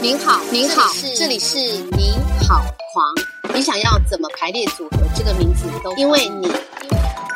[0.00, 2.14] 您好，您好，这里是您
[2.48, 3.54] 好狂。
[3.54, 6.48] 你想要怎么排列组合这个名字都，因为你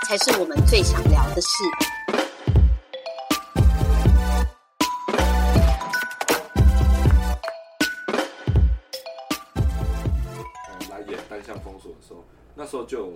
[0.07, 1.49] 才是我们最想聊的事。
[10.77, 12.25] 呃来演单向封锁的时候，
[12.55, 13.12] 那时候就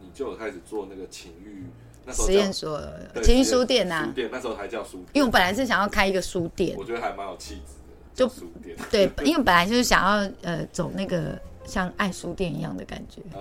[0.00, 1.66] 你就有开始做那个情欲，
[2.04, 2.80] 那时候实验所
[3.14, 13.22] 对情绪书店呐、书店那时候还叫书店，因为我本来是想要开一个书店我，觉得还蛮有气质的，就书店，对， 因为本来就是想要呃走那个像爱书店一样的感觉。
[13.34, 13.40] 呃，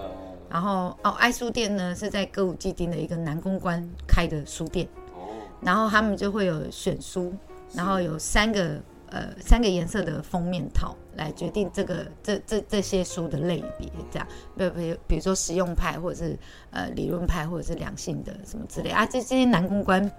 [0.49, 5.29] 然后哦，爱书店呢是在歌舞伎町的一个南公关开的书店，哦，
[5.61, 7.33] 然后他们就会有选书，
[7.73, 8.79] 然后有三个
[9.11, 16.37] 呃三个颜色的封面套来决定这个这这这些书的类别，这样，比比比如说实用派，或者是
[16.71, 20.09] 呃理论派，或者是良性的什么之类啊，这这些男公关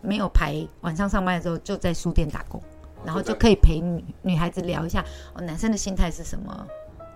[0.00, 2.62] 没有排晚上上班的时候就在书店打工，
[3.04, 6.66] 然后就可以陪女女孩子聊一下哦男生的心态是什么。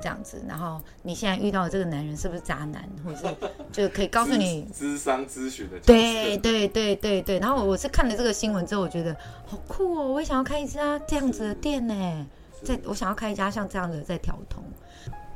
[0.00, 3.36] 这样子，然后你现在遇到的这个男人是不是渣男，或者是
[3.72, 12.26] 就可以告诉你 智商咨询的对对对对对，然后我是看了这个新闻之后，我觉得好酷哦，我也想要开一家这样子的店呢，
[12.62, 14.62] 在我想要开一家像这样的在调通。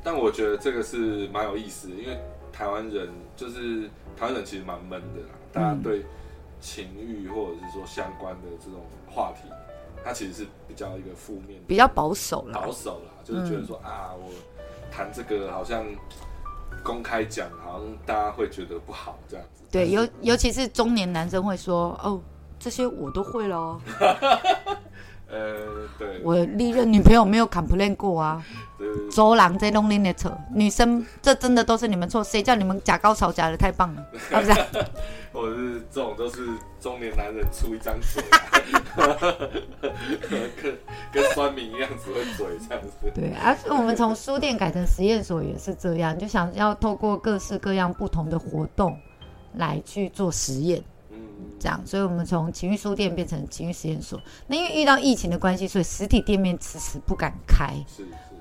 [0.05, 2.19] 但我觉得这个是蛮有意思的，因为
[2.53, 6.05] 台湾人就是台湾人其实蛮闷的啦，大家对
[6.61, 9.49] 情欲或者是说相关的这种话题，
[10.05, 12.61] 它其实是比较一个负面比较保守啦。
[12.61, 14.31] 保，守啦，就是觉得说、啊，我
[14.91, 15.85] 谈这个好像
[16.83, 19.63] 公开讲，好像大家会觉得不好这样子。
[19.71, 22.21] 对，尤尤其是中年男生会说，哦，
[22.59, 23.81] 这些我都会咯，
[25.33, 28.45] 呃，对，我历任女朋友没有 complain 过啊，
[28.79, 28.87] 对。
[28.87, 34.03] 对对周郎在弄恁的错，女生这真的都是你们错，谁叫你们假高潮假的太棒了，
[34.33, 34.51] 啊不是？
[34.53, 34.67] 啊、
[35.33, 36.47] 或者是这种都是
[36.81, 38.23] 中年男人出一张嘴、
[38.97, 39.17] 啊，
[40.61, 40.79] 跟
[41.13, 43.11] 跟酸民一样只会嘴这样子。
[43.15, 48.99] 对，而、且我们从书店改成实验所也是这样，就想要透过各式各样不同的活动
[49.55, 50.85] 来去做实验，嗯，
[51.59, 54.21] 这样，所以我们从情绪书店变成情绪实验所。
[54.47, 57.75] 那因为遇到疫情的关系，所以实体店面迟迟不敢开，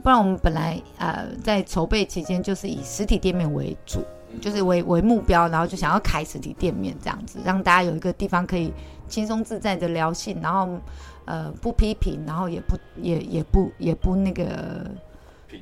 [0.04, 4.00] 不然我们本来呃在筹备期间就是以实体店面为主，
[4.32, 4.40] 嗯。
[4.40, 8.74] 就是为为目标，然后就想要开实体店面这样子，让大家有一个地方可以
[9.08, 10.80] 轻松自在的聊性，然后
[11.26, 14.90] 呃不批评，然后也不也也不也不那个
[15.48, 15.62] 平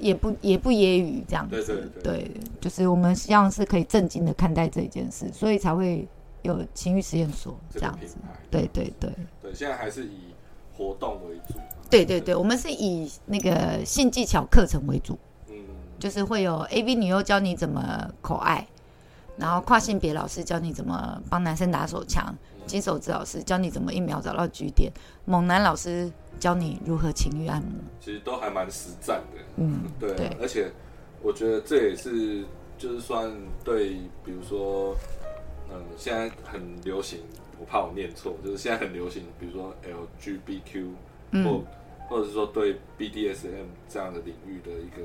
[0.00, 2.30] 也不也不揶揄这样子，对对对。
[2.60, 6.06] 就是我们希望是可以正经的看待这件事，所以才会
[6.42, 8.16] 有情欲实验所这样子，
[8.50, 9.10] 对对对。
[9.42, 10.34] 对，现在还是以
[10.76, 11.64] 活动为主嘛。
[11.90, 15.18] 对对对，我们是以那个性技巧课程为主，
[15.48, 15.56] 嗯，
[15.98, 18.66] 就是会有 AV 女优教你怎么口爱，
[19.36, 22.34] 然后跨性别老师教你怎么帮男生打手枪，
[22.66, 24.92] 金手指老师教你怎么一秒找到据点，
[25.24, 27.72] 猛男老师教你如何情欲按摩。
[28.00, 29.42] 其实都还蛮实战的。
[29.56, 30.70] 嗯， 对而且
[31.22, 32.44] 我觉得这也是
[32.76, 33.32] 就是算
[33.64, 34.94] 对，比如说，
[35.70, 37.20] 嗯，现在很流行，
[37.58, 40.92] 我怕我念错，就是现在很流行，比如说 LGBTQ，或、
[41.32, 41.64] 嗯
[42.08, 45.02] 或者是说对 BDSM 这样的领域的一个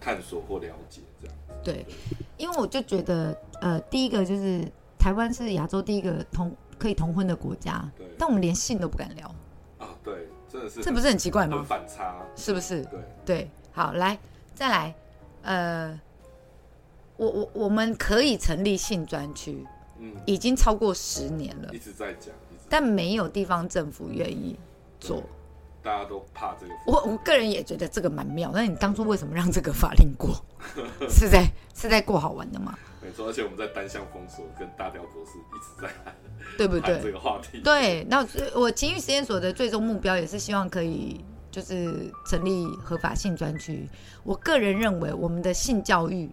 [0.00, 1.36] 探索或了解，这样。
[1.62, 1.86] 对，
[2.36, 4.64] 因为我就觉得，呃，第一个就是
[4.98, 9.32] 台湾是亚洲第一个同可以同婚的国家对，但我们连性都不敢聊，
[9.78, 11.64] 啊，对，真的是这不是很奇怪很吗？
[11.68, 12.16] 反差？
[12.34, 12.82] 是不是？
[12.86, 14.18] 对，对，好，来，
[14.56, 14.92] 再来，
[15.42, 16.00] 呃，
[17.16, 19.64] 我我我们可以成立性专区，
[19.98, 22.34] 嗯，已经超过十年了一，直在讲，
[22.68, 24.58] 但没有地方政府愿意
[25.00, 25.22] 做。
[25.82, 26.72] 大家都怕这个。
[26.86, 30.42] 我我个人也觉得这个蛮妙，那你当初为什么让这个法令过？
[31.10, 31.44] 是在
[31.74, 32.74] 是在过好玩的吗？
[33.02, 36.14] 没错，而且我们在单向封锁跟大雕博士一直在谈
[36.56, 37.12] 对不对这？
[37.12, 37.60] 个话题。
[37.60, 43.86] 对，那我情欲实验所的最终目标也是希望可以就是成立合法性专区。
[44.22, 46.30] 我个人认为，我们的性教育，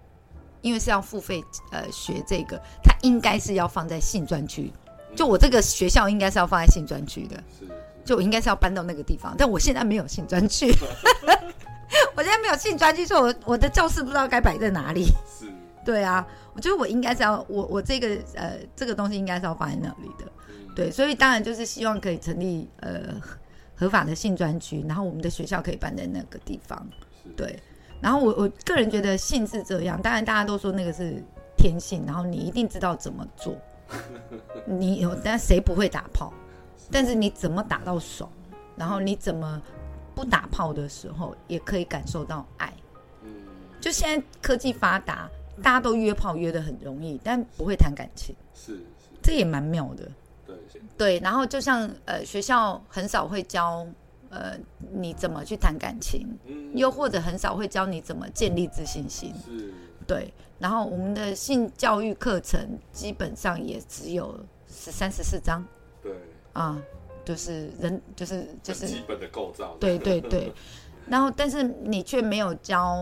[0.61, 4.72] 因为是要付费呃学这个，它应该是要放在性专区。
[5.16, 7.71] 就我这个学校应该是要放在性专区的，是是
[8.06, 10.71] 就我应该是要搬到那个地方，但我现在没有性专区，
[12.15, 15.06] 我现在没有性专区，所以我我的教室不知道该摆在哪里。
[15.27, 15.51] 是，
[15.83, 20.31] 对啊，我觉得我应该是要我我这个呃这个东西应该是要放在那里的。
[20.47, 23.38] 嗯，对，所以当然就是希望可以成立呃合
[23.75, 26.88] 合法的性专区，然后我们的学校可以搬在那个地方。
[27.21, 27.59] 是，对，
[28.01, 31.24] 然后我我个人觉得性是这样，当然大家都说那个是
[31.56, 33.56] 天性，然后你一定知道怎么做，
[34.65, 36.33] 你有，但谁不会打炮？
[36.89, 38.30] 但是你怎么打到爽，
[38.75, 39.62] 然后你怎么
[40.15, 42.74] 不打炮的时候也可以感受到爱。
[43.24, 43.30] 嗯，
[43.80, 45.30] 就现在科技发达，
[45.62, 48.81] 大家都约炮约的很容易，但不会谈感情，是是，
[49.21, 50.12] 这也蛮妙的。
[50.45, 50.56] 对，
[50.98, 53.86] 对，然后就像呃学校很少会教
[54.31, 54.57] 呃
[54.92, 56.75] 你怎么去谈感情，嗯。
[56.75, 59.31] 又或者很少会教你怎么建立自信心。
[59.45, 59.72] 是。
[60.07, 64.36] 对，然后我们的性教育课程基本上也只有
[64.68, 65.63] 十三十四章。
[66.01, 66.12] 对，
[66.54, 66.81] 啊，
[67.24, 70.51] 就是人就是就是基本的构造，对对对，
[71.07, 72.98] 然后但是你却没有教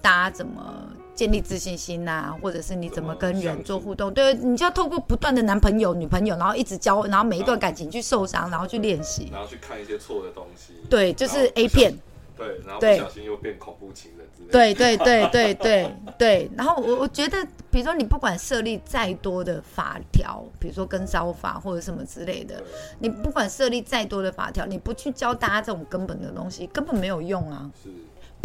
[0.00, 4.14] 大家怎么建立自信心呐、或者是你怎么跟人做互动。
[4.14, 9.28] 对，你就要透过不断的男朋友、女朋友，然后一直交，然后每一段感情去受伤，然后去练习。
[9.32, 11.92] 然后去看一些错的东西，对，就是 A 片。
[12.36, 22.62] 对，然后不小心又变恐怖情人之类的，对对对对对对，然后 我我觉得，比如说你不管设立再多的法条，比如说跟骚法或者什么之类的，
[23.00, 27.68] 你不管设立再多的法条，你不去教大家这种根本的东西，根本没有用啊。
[27.82, 27.90] 是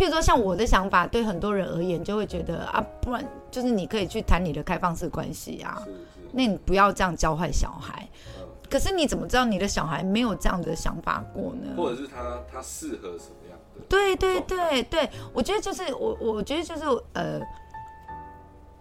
[0.03, 5.97] 譬如说，像我的想法，对很多人而言，就会觉得啊，不然就是你可以去谈你的开放式关系啊是，是，
[6.33, 8.05] 那你不要这样教坏小孩。
[8.37, 11.73] 嗯，可是你怎么知道你的小孩没有这样的想法过呢？
[11.77, 13.81] 或者是他他适合什么样的？
[13.87, 16.83] 对对对对，我觉得就是我，我觉得就是
[17.13, 17.39] 呃，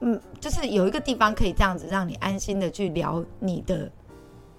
[0.00, 3.88] 嗯，就是有一个地方可以这样子让你安心的去聊你的，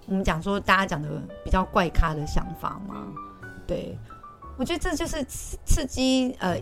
[0.06, 1.10] 我们讲说大家讲的
[1.44, 2.96] 比较怪咖的想法嘛。
[2.96, 3.14] 嗯，
[3.68, 3.98] 对，
[4.58, 6.58] 我觉得这就是刺刺激呃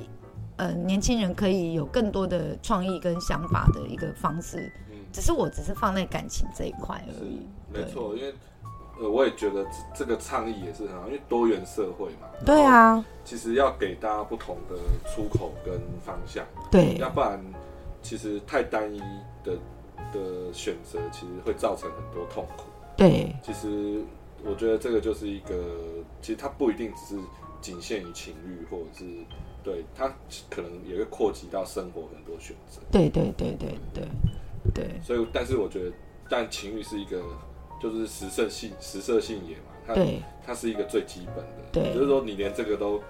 [0.58, 4.72] 呃年轻人可以有更多的创意跟想法的一个方式。
[4.90, 7.46] 嗯只是我只是放在感情这一块而已。
[7.70, 8.34] 没错，因为
[8.98, 12.30] 呃，我也觉得这这个倡议也是很好，因为多元社会嘛。
[12.46, 14.78] 对，啊，其实要给大家不同的
[15.10, 15.74] 出口跟
[16.06, 17.44] 方向，对要不然
[18.02, 19.00] 其实太单一
[19.44, 19.58] 的
[20.14, 22.64] 的选择，其实会造成很多痛苦。
[22.96, 24.02] 对其实
[24.46, 25.54] 我觉得这个就是一个，
[26.22, 27.22] 其实它不一定只是
[27.62, 29.06] 仅限于情欲，或者是
[29.64, 30.14] 对它
[30.50, 32.82] 可能也会扩及到生活很多选择。
[32.92, 34.08] 对对对对对
[34.74, 35.92] 对所以，但是我觉得，
[36.30, 37.24] 但情欲是一个
[37.82, 41.56] 就是食色性食色性也嘛，它对它是一个最基本的。
[41.72, 43.02] 对就是说你连这个都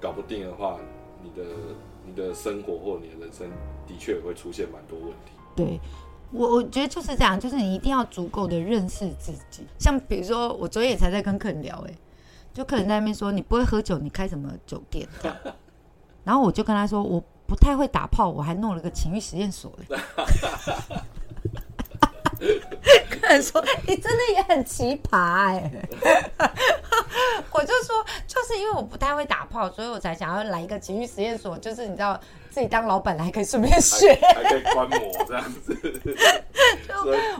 [0.00, 0.78] 搞不定的话，
[1.22, 1.48] 你的
[2.06, 3.48] 你的生活或你的人生
[3.86, 5.32] 的确也会出现蛮多问题。
[5.56, 5.80] 对。
[6.32, 9.62] 我我觉得就是这样，就是你一定要足够的认识自己。
[9.78, 11.94] 像比如说，我昨天也才在跟客人聊、哎，
[12.54, 15.06] 就客人在那边说你不会喝酒，你开什么酒店？
[15.20, 15.36] 这样
[16.24, 19.98] 然后我就跟他说，我不太会打炮，我还弄了个情欲实验所嘞。
[23.10, 25.70] 客人说你真的也很奇葩哎、
[27.52, 32.18] 我就说就是因为我不太会打炮，所以我才想要来一个情欲实验所，就是你知道
[32.50, 34.14] 自己当老板还可以顺便学。
[34.14, 35.74] 还还可以观摩这样子，
[36.86, 36.94] 就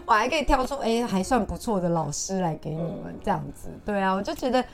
[0.07, 3.69] 我还可以挑出哎、还算不错的老师来给你们这样子。
[3.85, 4.65] 对啊，我就觉得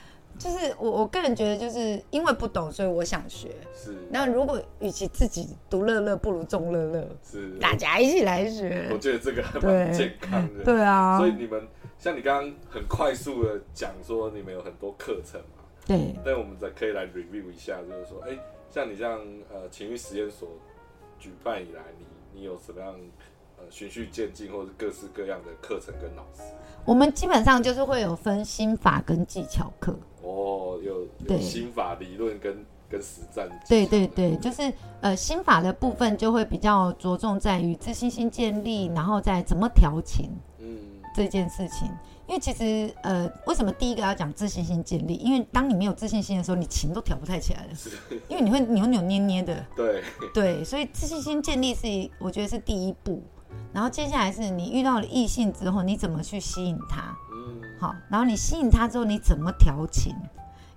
[0.41, 3.49] 就是我我个人觉得就是因为不懂，所以我想学。
[3.75, 8.97] 是那如果与其自己独乐乐，不如众乐乐，是，大家一起来学我。
[8.97, 10.63] 觉得这个还蛮健康的。
[10.63, 11.67] 对啊所，以你们
[11.99, 18.35] 像你刚刚很快速的讲说你们有很多课程嘛，对但我们再可以来 review 一下，就是说，哎、
[18.69, 19.19] 像你这样
[19.53, 20.49] 呃情欲实验所
[21.19, 22.05] 举办以来，你
[22.39, 22.99] 你有什么样呃
[23.71, 26.43] 循序渐进，或者是各式各样的课程跟老师？
[26.85, 29.97] 我们基本上就是会有分心法跟技巧课。
[30.21, 40.29] 哦，有有对心法理论跟跟实战对对对，就是呃心法的部分就会比较着重在于自信心建立，然后再怎么调情。
[40.59, 40.77] 嗯，
[41.15, 41.89] 这件事情。
[42.27, 45.15] 因为其实，呃，为什么第一个要讲自信心建立？
[45.15, 47.69] 因为当你没有自信心的时候，你情都调不太起来了，
[48.29, 49.65] 因为你会扭扭捏捏的。
[49.75, 50.01] 对，
[50.33, 53.21] 对，所以自信心建立是，我觉得是第一步。
[53.73, 57.15] 然后接下来是你遇到了异性之后，你怎么去吸引他？
[57.31, 60.15] 嗯，好，然后你吸引他之后，你怎么调情？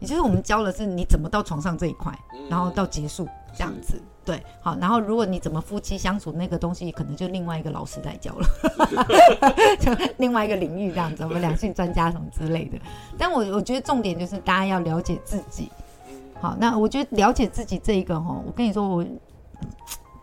[0.01, 3.27] 也就是我们教的是你怎么到床上这一块，嗯然后到结束
[3.57, 4.01] 这样子。
[4.25, 8.47] 对，好，然后如果你怎么夫妻相处那个东西，可能就另外一个老师来教了，
[9.79, 12.79] 就另外一个领域这样子，我们两性专家什么之类的。
[13.19, 15.71] 但我我觉得重点就是大家要了解自己。
[16.09, 19.05] 嗯好，那我觉得了解自己这一个哈，我跟你说，我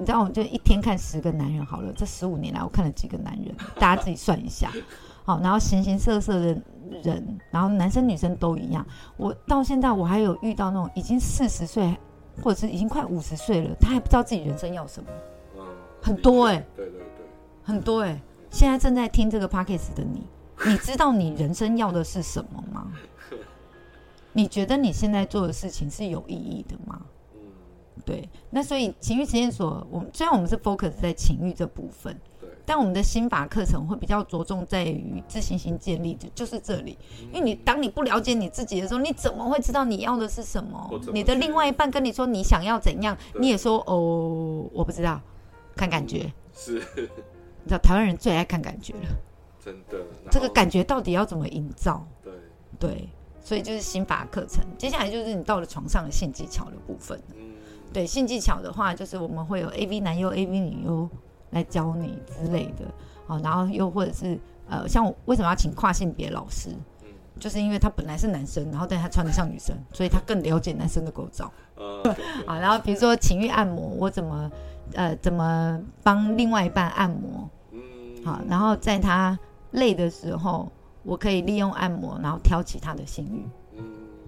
[0.01, 4.71] 你知道，我就一天看十个男人好了，这十五年来我看了几个男人，大家自己算一下。
[5.23, 6.61] 好，然后形形色色的
[7.03, 8.83] 人，然后男生女生都一样。
[9.15, 11.95] 我到现在我还有遇到那种已经四十岁，
[12.41, 15.09] 或者是已经快五十岁了，他还不知道自己人生要什么，
[15.59, 15.63] 嗯，
[16.01, 17.05] 很多欸对对对，
[17.61, 20.27] 很多哎、现在正在听这个 podcast 的你，
[20.65, 22.91] 你知道你人生要的是什么吗？
[24.33, 26.99] 你觉得你现在做的事情是有意义的吗？
[28.01, 36.97] 嗯，对，那所以情欲实验所，我们虽然我们是 focus 在情欲这部分，对，但我们的心法课程会比较着重在于自信心建立，就就是这里。
[37.31, 40.87] 因为你当你不了解你自己的时候，你怎么会知道你要的是什么？
[40.91, 45.21] 么你的另外一半跟你说你想要怎样，你也说哦，我不知道，
[45.75, 46.31] 看感觉。
[46.53, 49.09] 是，你知道台湾人最爱看感觉了，
[49.63, 52.05] 真的，然这个感觉到底要怎么营造？
[52.21, 52.33] 对，
[52.77, 54.63] 对，所以就是心法课程。
[54.77, 57.19] 接下来就是你到了床上的性技巧的部分。
[57.35, 57.50] 嗯，
[57.93, 61.09] 对性技巧的话，就是我们会有 A V 男优、A V 女优
[61.51, 62.85] 来教你之类的，
[63.27, 66.69] 好，然后又或者是呃，像我为什么要请跨性别老师？
[67.03, 67.07] 嗯
[67.39, 71.51] 就是因为他本来是男生，然后但他穿的像女生，所以他更了解男生的构造
[72.45, 72.59] 啊。
[72.59, 74.51] 然后比如说情欲按摩，我怎么
[74.93, 77.79] 呃怎么帮另外一半按摩，嗯，
[78.23, 79.39] 好，然后在他
[79.71, 80.71] 累的时候，
[81.01, 83.43] 我可以利用按摩，然后挑起他的性欲。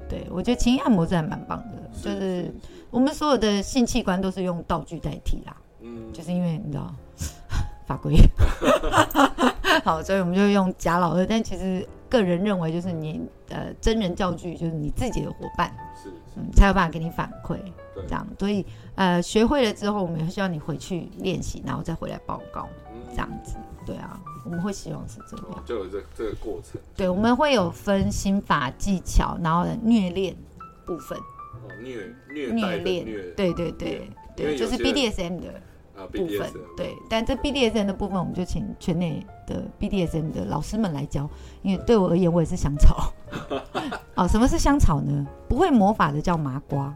[0.03, 2.53] 嗯，对我觉得情欲按摩是还蛮棒的，就是
[2.89, 6.93] 我们所有的性器官都是用道具代替啦，嗯，就是因为你知道
[7.85, 8.15] 法规，
[9.83, 11.25] 好，所以我们就用假老二。
[11.25, 17.57] 但其实个人认为，就是你呃真人教具，就是你自己的伙伴，是是，嗯，才有办法给你反馈
[17.93, 18.25] 对这样。
[18.39, 23.57] 所以呃学会了之后，我们也希望你回去练习，然后再回来报告嗯这样子。
[23.85, 25.63] 对啊，我们会希望是这样。
[25.65, 30.35] 就有这这个过程，对，我们会有分心法技巧，然后虐恋
[30.85, 35.47] 部分，哦，虐虐虐恋虐，，对对对对，就是 BDSM 的
[35.95, 36.95] 啊部分对。
[37.09, 41.29] 但这 BDSM 的部分，我们就请圈内的 BDSM 的老师们来教，
[41.61, 43.13] 因为对我而言，我也是香草。
[44.15, 45.25] 哦，什么是香草呢？
[45.47, 46.95] 不会魔法的叫麻瓜，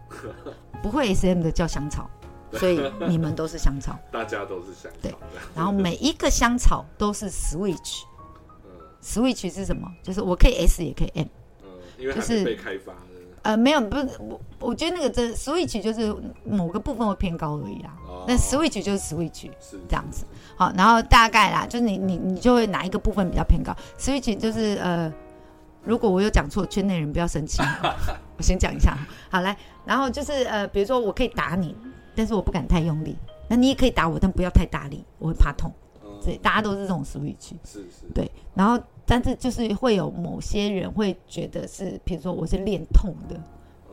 [0.83, 2.09] 不会 SM 的叫香草，
[2.53, 3.97] 所以你们都是香草。
[4.11, 5.13] 大家都是香草对，
[5.55, 8.03] 然后每一个香草都是 switch。
[8.03, 9.89] 嗯 switch 是什么？
[10.03, 11.27] 就是我可以 S 也可以 M。
[11.63, 12.99] 嗯，因为还就是被开发的，
[13.43, 16.13] 呃，没有，不是我，我觉得那个真 switch 就是
[16.43, 17.95] 某个部分会偏高而已啦。
[18.07, 20.25] 哦那 switch 就是 switch 是这样子。
[20.57, 25.13] 好，然后大概啦，就是你你你就会哪一个部分比较偏高？switch 就是呃，
[25.83, 27.61] 如果我有讲错，圈内人不要生气，
[28.35, 28.97] 我先讲一下。
[29.29, 31.73] 好来，然后就是呃，比如说我可以打你，
[32.17, 33.15] 但是我不敢太用力。
[33.47, 35.71] 那你也可以打我，但不要太大力，我会怕痛。
[36.03, 37.51] 嗯所以大家都是这种 switch。
[37.63, 43.39] 是是，对，然后但是就是会有某些人会觉得是，比如说我是练痛的，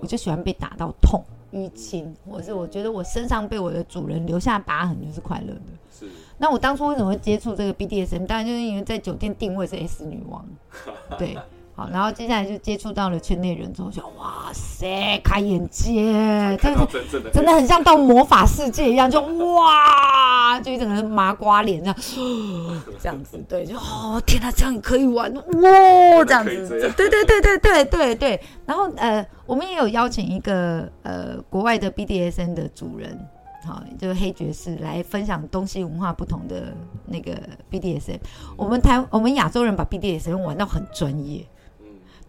[0.00, 5.60] 我就喜欢被打到痛、淤青，或者是我觉得我身上被我的主人留下疤痕就是快乐的。
[5.92, 8.26] 是那我当初为什么会接触这个 BDSM？
[8.26, 10.44] 当然就是因为在酒店定位是 S 女王，
[11.18, 11.36] 对。
[11.76, 16.86] 好，然后接下来就接触到了圈内人之后，就哇塞，开眼界，真的到
[17.32, 21.96] 真的很像到魔法世界一样，就哇，就一整个麻瓜脸这样，
[23.00, 28.40] 这样子，对，就哦天哪，这样也可以玩哇，这样子， 对对对对对对对。
[28.64, 33.18] 然后呃，我们也有邀请一个呃国外的 BDSN 的主人。
[33.66, 36.74] 好，就是黑爵士来分享东西文化不同的
[37.06, 37.32] 那个
[37.70, 38.18] BDSN。
[38.58, 41.46] 我们台我们亚洲人把 BDSN 玩到很专业，嗯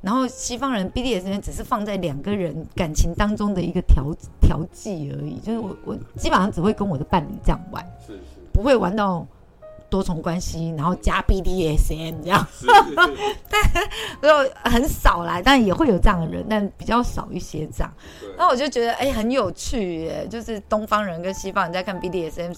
[0.06, 8.22] 然后西方人 BDSM 只是放在两个人感情当中的一个调调剂而已，就是我我基本上只会跟我的伴侣这样玩，是是。
[8.54, 9.26] 不会玩到
[9.90, 13.88] 多重关系，然后加 BDSM 这样，是是是，
[14.22, 17.92] 就 很少啦，但也会有这样的人，但比较少一些这样。
[18.38, 22.56] 那我就觉得哎、很有趣耶，就是东方人跟西方人在看 BDSM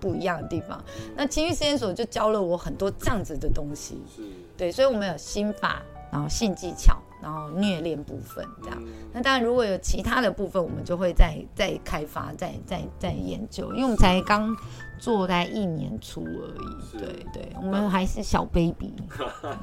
[0.00, 0.82] 不一样的地方。
[1.14, 4.22] 那情欲实验所就教了我很多这样子的东西，是。
[4.56, 8.78] 对，所以我们有心法，然后性技巧，然后虐恋部分这样。
[8.80, 14.54] 嗯那当然，如果有其他的部分，我们就会再再开发、再再再研究，因为我们才刚
[14.98, 16.86] 做大概一年出而已。
[16.86, 18.92] 是对对，我们还是小 baby。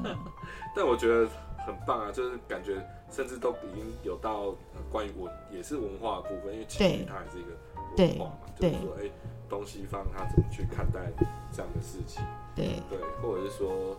[0.74, 1.28] 但我觉得
[1.64, 7.50] 很棒啊，就是感觉甚至都已经有到呃关于文也是文化的部分，因为情对侣它也是一个
[7.96, 9.10] 对文化嘛，就是对说哎、
[9.48, 11.00] 东西方他怎么去看待
[11.52, 12.22] 这样的事情，
[12.54, 13.96] 对对，或者是说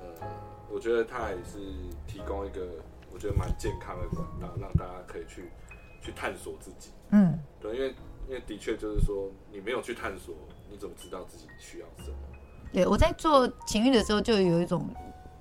[0.00, 0.26] 呃，
[0.72, 1.58] 我觉得它也是
[2.06, 2.60] 提供一个
[3.12, 5.50] 我觉得蛮健康的管道，让大家可以去
[6.00, 7.94] 去探索自己，嗯，对，因为
[8.28, 10.34] 因为的确就是说你没有去探索，
[10.70, 12.16] 你怎么知道自己需要什么？
[12.72, 14.88] 对，我在做情欲的时候，就有一种，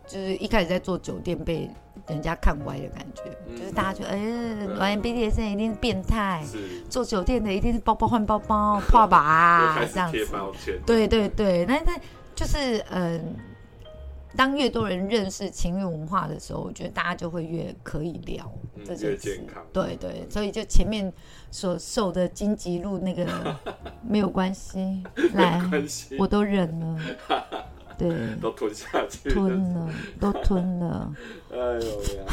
[0.07, 1.69] 就是一开始在做酒店被
[2.07, 3.55] 人家看歪的感觉，嗯。
[3.55, 4.77] 就是大家觉得，哎、对。
[4.77, 6.81] 玩 BDSM 一定是变态，是。
[6.89, 10.81] 做酒店的一定是包包换包包、 跨把啊就开始贴这样子。
[10.87, 11.95] 对对对，那那
[12.33, 13.35] 就是嗯、
[14.35, 19.43] 当越多人认识情欲文化的时候，我觉得大家就会越可以聊嗯这件事。
[19.73, 21.11] 对对，所以就前面
[21.49, 23.25] 所受的荆棘路那个
[24.07, 25.61] 没有关系，来，
[26.17, 26.99] 我都忍了，
[27.97, 31.11] 对，都吞下去，吞了，都吞了。
[31.51, 32.23] 哎呦呀，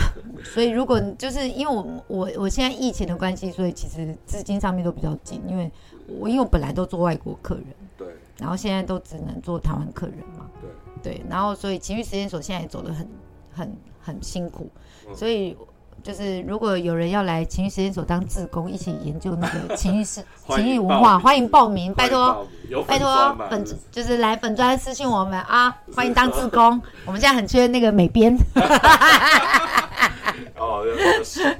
[0.44, 5.70] 所以如果就是因为我我我现在疫情的关系，所以其实资金上面都比较紧，因为
[6.06, 7.64] 我因为我本来都做外国客人，
[7.96, 8.08] 对。
[8.38, 10.18] 然后现在都只能做台湾客人。
[10.35, 10.35] 嘛，
[11.06, 13.08] 对，然后所以情绪实验所现在也走得很
[13.54, 14.68] 很很辛苦，
[15.08, 15.56] 嗯所以
[16.02, 22.44] 就是如果有人要来情绪实验所当志工，一起研究那个 情绪是情绪文化，欢迎报名，拜托。
[22.88, 26.82] 拜托粉就是来粉专私信我们啊，欢迎当志工。
[27.04, 28.36] 我们现在很缺那个美编，
[30.58, 30.82] 哦，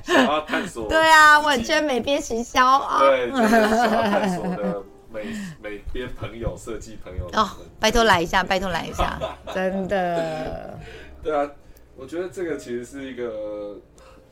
[0.09, 2.99] 要探索，对啊，我很缺美编行销啊。
[2.99, 4.83] 对，想要探索的
[5.17, 5.27] 美
[5.63, 7.49] 美编朋友、设计朋友哦，
[7.81, 9.19] 拜托来一下，拜托来一下，
[9.55, 10.79] 真的。
[11.23, 11.51] 对啊，
[11.97, 13.77] 我觉得这个其实是一个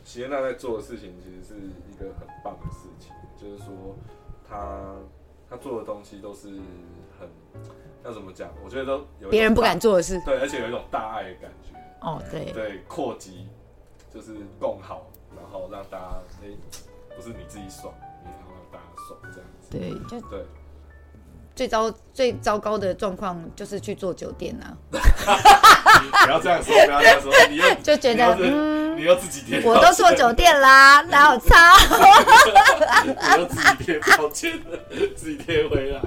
[0.05, 1.55] 喜耶娜在做的事情，其实是
[1.91, 3.11] 一个很棒的事情。
[3.37, 3.97] 就是说，
[4.49, 4.95] 他
[5.51, 6.49] 他做的东西都是
[7.19, 7.29] 很
[8.05, 8.51] 要怎么讲？
[8.65, 10.21] 我觉得都有别人不敢做的事。
[10.25, 11.79] 对，而且有一种大爱的感觉。
[12.01, 13.49] 哦，对，对，扩及
[14.13, 16.49] 就是共好，然后让大家哎、
[17.17, 19.71] 不是你自己爽，你也要让大家爽这样子。
[19.71, 20.45] 对，就对，
[21.55, 31.75] 最糟最糟糕的状况就是去做酒店啊，不要这样说，不要这样说， 你又就觉得你又是嗯，你又自己贴，我都做酒店啦， 哪有差？
[33.05, 34.79] 你又自己贴标签了，
[35.15, 36.01] 自己贴回来。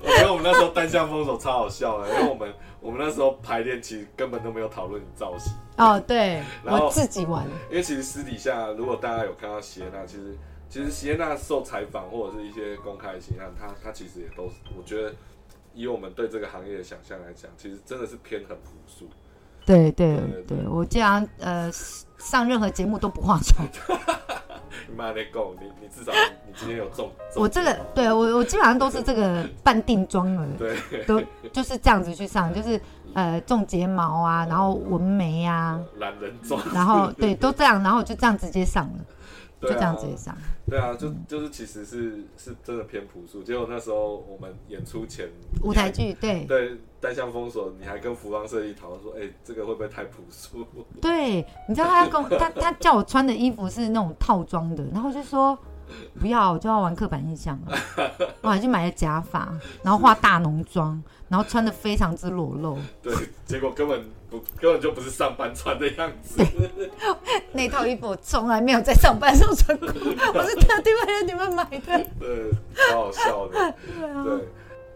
[0.00, 7.44] 我觉得我们那时候单向封锁超好笑的，因为我们我们那时候排练其实根本都没有讨论你造型，哦，对，我自己玩。
[7.68, 10.38] 因为其实私底下如果大家有看到席耶娜，其实
[10.68, 15.12] 其实席耶娜受采访或者是一些公开的形象，她她其实也都是，我觉得
[15.74, 19.08] 以我们对这个行业的想象来讲，其实真的是偏很朴素。
[19.64, 21.68] 对对对我既然呃
[22.18, 23.66] 上任何节目都不化妆，
[24.88, 26.12] 你妈的够，你你至少
[26.46, 31.04] 你今天有中，中我这个对我我基本上都是这个半定妆了， 对。
[31.04, 31.20] 都
[31.52, 32.80] 就是这样子去上，就是
[33.12, 39.04] 呃种睫毛啊，然后纹眉啊，懒人妆，然后对都这样，然后就这样直接上了，
[39.68, 40.36] 就这样直接上。
[40.68, 43.42] 对啊，就就是其实是是真的偏朴素。
[43.42, 45.28] 结果那时候我们演出前，
[45.62, 50.66] 舞台剧对对单向封锁，你还跟服装设计讨论说，哎、这个会不会太朴素？
[51.00, 55.56] 对，你知道他要跟我 他他叫我穿的衣服是那种套装的，然后我就说
[56.18, 57.78] 不要，我就要玩刻板印象了。
[58.42, 62.76] 我还去买了假发，然后化大浓妆，然后穿的非常之裸露。
[63.00, 64.04] 对，结果根本
[64.38, 66.44] 不根本就不是上班穿的样子。
[67.52, 72.06] 那套衣服我从来没有在上班时候穿过，我是特地为了你们买的。
[72.20, 72.50] 对，
[72.90, 73.74] 超好笑的。
[73.98, 74.32] 对啊，对，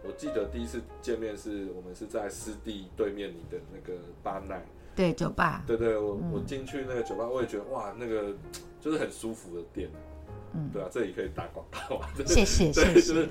[0.05, 4.63] 我记得第一次见面是我们是在湿地对面你的那个巴奈。
[4.97, 8.35] 对酒吧，对对，我、嗯我进去那个酒吧，我也觉得哇，那个
[8.81, 9.89] 就是很舒服的店。
[10.53, 12.09] 嗯对啊，这里可以打广告啊。
[12.27, 13.29] 谢谢对，谢就是谢。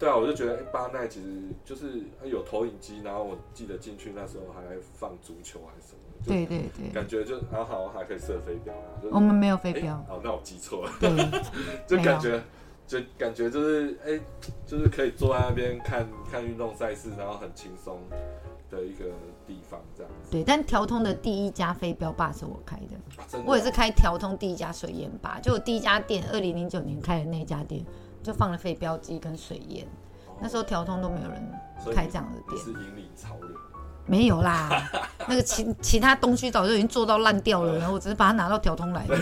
[0.00, 1.28] 对啊，我就觉得哎、巴奈其实
[1.62, 4.62] 就是有投影机，然后我记得进去那时候还
[4.94, 9.00] 放足球还是什么对对对，感觉就然后好像还可以射飞镖啊。
[9.12, 11.10] 我们没有飞哎镖，哦，那我记错了，对
[11.86, 12.42] 就感觉
[12.86, 14.18] 就感觉就是哎、
[14.66, 18.00] 就是可以坐在那边看看运动赛事，然后很轻松
[18.70, 19.04] 的一个
[19.46, 20.30] 地方这样子。
[20.30, 20.42] 对。
[20.42, 22.96] 但调通的第一家飞镖吧是我开的。
[23.16, 27.84] 啊、真的我也是开调通第一家水烟吧，就我第一家店，二零零九年开的那家店，
[28.22, 29.86] 就放了飞镖机跟水烟。
[30.40, 31.52] 那时候调通都没有人
[31.94, 33.48] 开这样的店，是引领潮流。
[34.06, 34.68] 没有啦。
[35.28, 39.16] 那个其其他东西早就已经做到烂掉了，然后我只是把它拿到调通来的。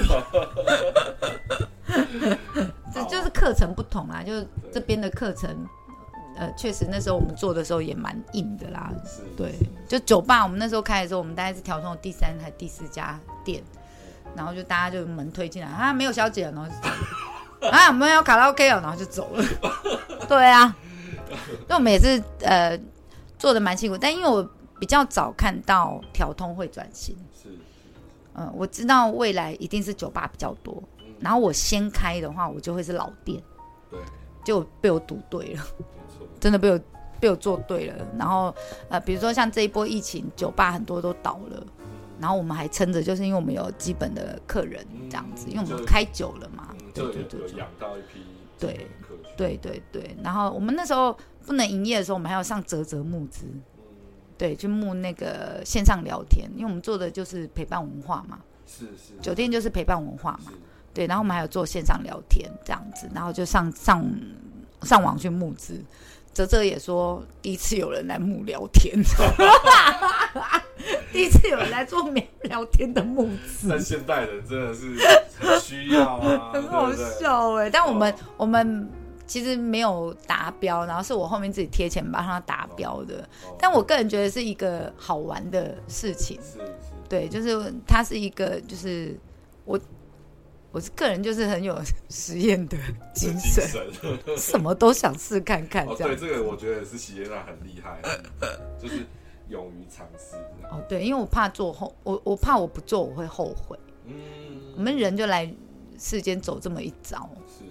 [2.95, 5.51] 这就是课程不同啦，就是这边的课程，
[6.37, 8.91] 呃，确实那时候我们做的时候也蛮硬的啦。
[9.05, 9.55] 是，对，
[9.87, 13.63] 就酒吧，我们那时候开的时候，我们大概是调通的第三还第四家店，
[14.35, 16.65] 然后就大家就门推进来啊，没有小姐，然后
[17.71, 19.45] 啊，没有卡拉 OK 哦，然后就走了。
[20.29, 20.75] 对啊，
[21.67, 22.79] 那我们也是呃
[23.39, 27.49] 做的蛮辛苦，但因为我比较早看到调通会转型，是，
[28.35, 30.83] 嗯、我知道未来一定是酒吧比较多，
[31.19, 33.43] 然后我先开的话，我就会是老店，
[33.91, 33.99] 对，
[34.45, 35.65] 就被我赌对了。
[35.79, 35.85] 没
[36.17, 36.81] 错，真的被我
[37.19, 38.07] 被我做对了。
[38.17, 38.55] 然后
[38.89, 41.67] 呃，比如说像这一波疫情，酒吧很多都倒了，
[42.21, 46.68] 然后我们还撑着，就是因为我们有基本的客人这样子，嗯因为我们开久了嘛。
[46.99, 47.59] 嗯，对对对对。
[47.59, 48.21] 养到一批
[48.59, 48.87] 对
[49.37, 50.17] 对对对。
[50.23, 53.63] 然后我们那时候不能营业的时候，我们还要上泽泽募资，嗯，
[54.37, 60.53] 对，去募那个线上聊天，因为我们做的就是陪伴文化嘛，是是，酒店就是陪伴文化嘛。
[60.93, 64.05] 对，然后我们还有做线上聊天这样子，然后就上上
[64.83, 65.81] 上网去募资。
[66.33, 68.97] 泽泽也说，第一次有人来募聊天，
[71.13, 74.95] 第一次有人来做聊聊天的募资，但现代人真的是
[75.39, 76.93] 很需要啊， 很好。
[76.95, 78.89] 笑哎、但我们、哦我们
[79.27, 83.21] 其实没有达标，然后是我后面自己贴钱帮他达标的。
[83.47, 86.65] 哦但我个人觉得是一个好玩的事情，是是，
[87.09, 89.15] 对，就是它是一个，就是
[89.67, 89.79] 我
[90.71, 92.77] 我是个人就是很有 实验的
[93.15, 93.87] 精精神，
[94.39, 96.17] 什么都想试看看哦，对，这样。
[96.19, 98.01] 这个我觉得是喜耶娜很厉害，
[98.81, 99.05] 就是
[99.49, 100.37] 勇于尝试。
[100.71, 103.79] 哦，对，因为我怕做后，我我怕我不做我会后悔。
[104.05, 105.53] 嗯，我们人就来
[105.99, 107.65] 世间走这么一遭，是，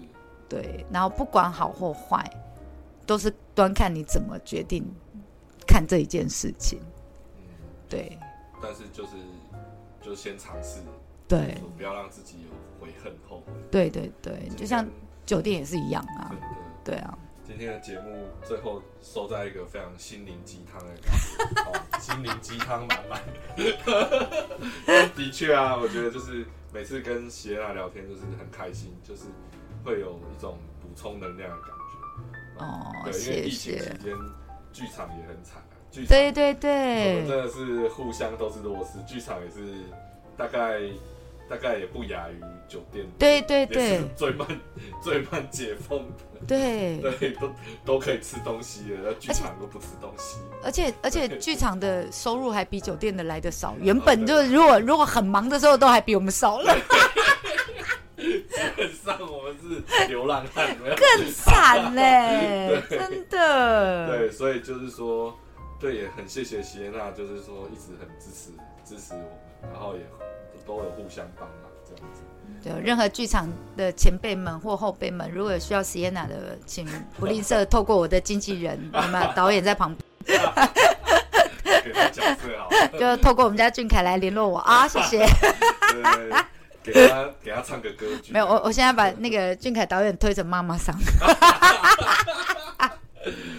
[0.49, 2.23] 对，然后不管好或坏，
[3.05, 4.83] 都是端看你怎么决定
[5.67, 6.79] 看这一件事情，
[7.37, 7.43] 嗯，
[7.89, 8.17] 对。
[8.61, 9.11] 但是就是
[10.01, 10.81] 就先尝试，
[11.27, 11.57] 对。
[11.75, 13.53] 不要让自己有悔恨后悔。
[13.69, 14.87] 对对对，就像
[15.25, 16.35] 酒店也是一样啊
[16.83, 17.16] 对啊，
[17.57, 21.11] 今天的节目最后收在一个非常心灵鸡汤的感
[21.55, 23.19] 觉，哦，心灵鸡汤满满。
[25.15, 29.23] 的确啊，我觉得就是每次跟喜耶娜聊天，就是很开心，就是
[29.83, 32.63] 会有一种补充能量的感觉。
[32.63, 34.15] 哦，对，因为疫情期谢，间
[34.71, 39.81] 剧场也很惨啊，剧场对对对我们真的是互相都是弱势，剧场也是
[40.37, 40.79] 大概
[41.49, 44.47] 大概也不亚于酒店，对对也对最慢
[45.01, 45.99] 最慢解封
[46.33, 47.51] 的，对，对，都
[47.85, 56.75] 都可以吃东西了，剧场都不吃东西，而且而且剧场的收入还比酒店的来的少， 原本就如果如果很忙的时候都还比我们少了，
[58.17, 58.43] 基
[58.75, 64.07] 本上我们是流浪汉，更惨嘞， 真的。
[64.07, 65.37] 对，所以就是说，
[65.79, 68.49] 对，也很谢谢席耶娜，就是说一直很支持
[68.83, 70.01] 支持我们，然后也
[70.67, 72.21] 都有互相帮忙这样子。
[72.63, 76.85] 对，任何剧场的前辈们或后辈们，如果有需要 Sienna 的，请
[77.17, 80.39] 不吝啬透过我的经纪人，那么导演在旁边，
[81.83, 85.25] 给他角色好，就透过我们家俊凯来联络我啊，谢谢。
[86.83, 88.31] 给他给他唱个歌曲。
[88.31, 90.97] 没有，我我现在把那个俊凯导演推成妈妈桑，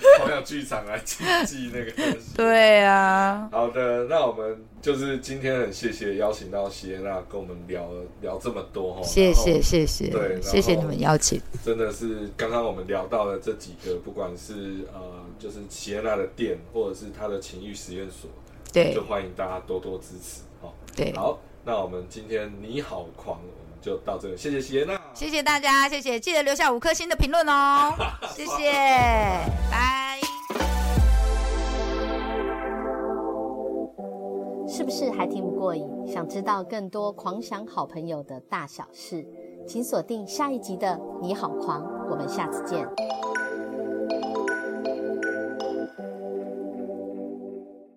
[0.18, 2.35] 好想剧场来经济那个东西。
[2.37, 15.01] 对啊，好的，那我们就是今天很谢谢邀请到席耶娜跟我们聊了聊这么多哈，谢谢谢谢对谢谢你们邀请，真的是刚刚我们聊到的这几个，不管是呃
[15.38, 18.31] 就是席耶娜的店，或者是她的情欲实验所，
[18.73, 18.94] 对。
[18.94, 20.73] 就欢迎大家多多支持哦。
[20.97, 27.92] 对，好，那我们今天你好狂，我们就到这里，谢谢席耶娜，谢谢大家，谢谢，记得留下五颗星的评论哦，
[28.31, 28.70] 谢谢，
[29.68, 30.20] 拜。
[34.68, 35.90] 是不是还听不过瘾？
[36.07, 39.26] 想知道更多狂想好朋友的大小事，
[39.66, 42.87] 请锁定下一集的《你好狂》，我们下次见。